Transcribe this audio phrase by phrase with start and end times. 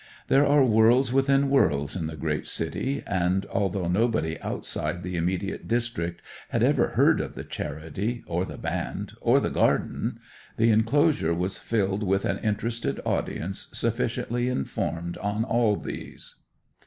[0.29, 5.67] There are worlds within worlds in the great city, and though nobody outside the immediate
[5.67, 10.19] district had ever heard of the charity, or the band, or the garden,
[10.57, 16.35] the enclosure was filled with an interested audience sufficiently informed on all these.